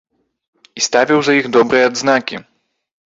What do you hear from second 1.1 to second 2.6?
за іх добрыя адзнакі.